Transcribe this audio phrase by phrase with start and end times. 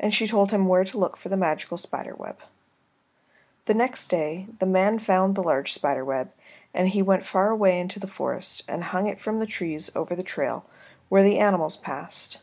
[0.00, 2.40] And she told him where to look for the magical spider web.
[3.66, 6.32] The next day the man found the large spider web,
[6.74, 10.16] and he went far away into the forest and hung it from the trees over
[10.16, 10.64] the trail
[11.10, 12.40] where the animals passed.